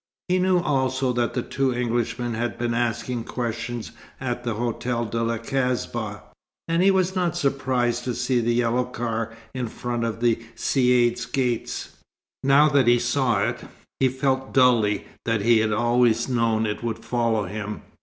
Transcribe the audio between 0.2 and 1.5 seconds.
He knew also that the